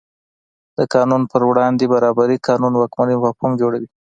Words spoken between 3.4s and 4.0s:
جوړوي.